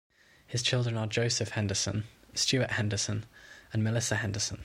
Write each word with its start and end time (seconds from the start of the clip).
His 0.47 0.63
children 0.63 0.97
are 0.97 1.05
Joseph 1.05 1.49
Henderson, 1.49 2.05
Stuart 2.33 2.71
Henderson 2.71 3.27
and 3.71 3.83
Melissa 3.83 4.15
Henderson. 4.15 4.59